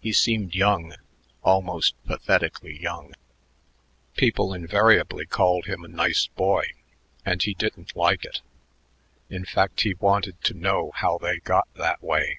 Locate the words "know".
10.54-10.92